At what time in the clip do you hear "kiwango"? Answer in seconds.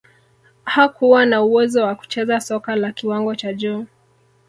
2.91-3.35